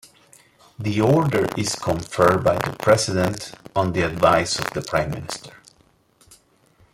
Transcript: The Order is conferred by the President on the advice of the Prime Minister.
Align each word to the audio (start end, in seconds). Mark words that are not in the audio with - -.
The 0.79 0.99
Order 0.99 1.47
is 1.55 1.75
conferred 1.75 2.43
by 2.43 2.57
the 2.57 2.75
President 2.81 3.51
on 3.75 3.93
the 3.93 4.01
advice 4.01 4.57
of 4.57 4.67
the 4.73 4.81
Prime 4.81 5.11
Minister. 5.11 5.51